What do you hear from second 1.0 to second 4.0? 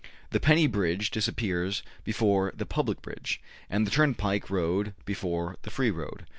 disappears before the public bridge; and the